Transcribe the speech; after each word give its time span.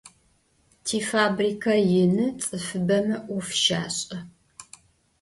Tifabrike 0.85 1.73
yinı, 1.89 2.25
ts'ıfıbeme 2.39 3.17
'of 3.33 3.47
şaş'e. 3.63 4.19